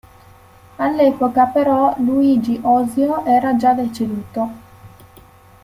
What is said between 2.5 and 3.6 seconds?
Osio era